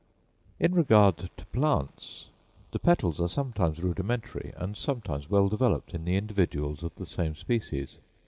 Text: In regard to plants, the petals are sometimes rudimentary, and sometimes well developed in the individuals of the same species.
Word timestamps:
In 0.59 0.73
regard 0.73 1.29
to 1.37 1.45
plants, 1.53 2.25
the 2.71 2.79
petals 2.79 3.19
are 3.21 3.27
sometimes 3.29 3.83
rudimentary, 3.83 4.51
and 4.57 4.75
sometimes 4.75 5.29
well 5.29 5.47
developed 5.47 5.93
in 5.93 6.05
the 6.05 6.15
individuals 6.17 6.81
of 6.81 6.95
the 6.95 7.05
same 7.05 7.35
species. 7.35 7.99